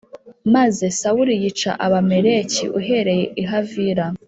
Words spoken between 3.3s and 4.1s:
i havila